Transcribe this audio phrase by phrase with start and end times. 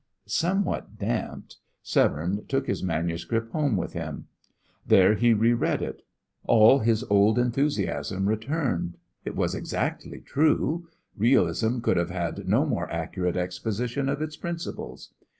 [0.25, 4.29] Somewhat damped, Severne took his manuscript home with him.
[4.83, 6.01] There he re read it.
[6.45, 8.97] All his old enthusiasm returned.
[9.25, 10.87] It was exactly true.
[11.15, 15.11] Realism could have had no more accurate exposition of its principles.